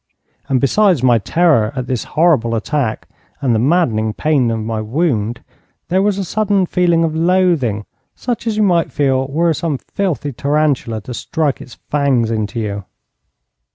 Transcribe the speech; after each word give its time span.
And 0.49 0.59
besides 0.59 1.03
my 1.03 1.19
terror 1.19 1.71
at 1.75 1.85
this 1.85 2.05
horrible 2.17 2.55
attack, 2.55 3.07
and 3.39 3.53
the 3.53 3.59
maddening 3.59 4.13
pain 4.13 4.49
of 4.49 4.59
my 4.59 4.81
wound, 4.81 5.43
there 5.89 6.01
was 6.01 6.17
a 6.17 6.23
sudden 6.25 6.65
feeling 6.65 7.03
of 7.03 7.15
loathing 7.15 7.85
such 8.15 8.47
as 8.47 8.57
you 8.57 8.63
might 8.63 8.91
feel 8.91 9.27
were 9.27 9.53
some 9.53 9.77
filthy 9.77 10.33
tarantula 10.33 11.01
to 11.01 11.13
strike 11.13 11.61
its 11.61 11.75
fangs 11.91 12.31
into 12.31 12.59
you. 12.59 12.85